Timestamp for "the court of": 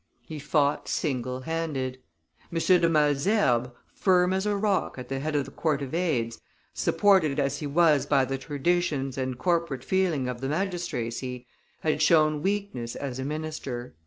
5.45-5.93